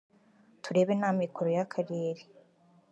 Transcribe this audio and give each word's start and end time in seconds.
turebe 0.63 0.93
n’amikoro 0.97 1.49
y’akarere 1.57 2.21